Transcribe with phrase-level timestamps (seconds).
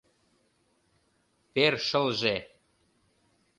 [1.53, 2.35] Першылже...